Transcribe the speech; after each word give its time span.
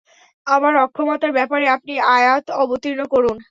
আমার 0.47 0.73
অক্ষমতার 0.77 1.31
ব্যাপারে 1.33 1.65
আপনি 1.69 1.93
আয়াত 2.11 2.45
অবতীর্ণ 2.61 3.01
করুন। 3.13 3.37